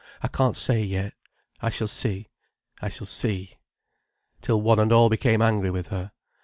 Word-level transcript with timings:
I 0.23 0.29
can't 0.29 0.55
say 0.55 0.81
yet. 0.83 1.13
I 1.61 1.69
shall 1.69 1.85
see. 1.85 2.29
I 2.81 2.89
shall 2.89 3.05
see." 3.05 3.59
Till 4.41 4.59
one 4.59 4.79
and 4.79 4.91
all 4.91 5.09
became 5.09 5.43
angry 5.43 5.69
with 5.69 5.89
her. 5.89 6.11